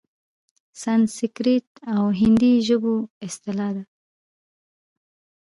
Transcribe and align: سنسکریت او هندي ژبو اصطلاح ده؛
سنسکریت 0.81 1.67
او 1.95 2.03
هندي 2.19 2.53
ژبو 2.67 2.95
اصطلاح 3.27 3.71
ده؛ 3.75 3.83